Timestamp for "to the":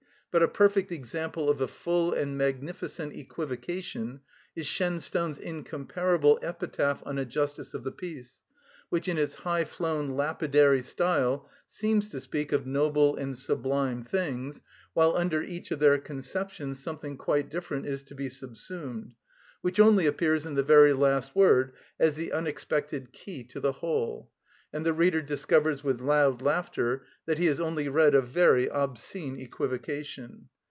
23.43-23.73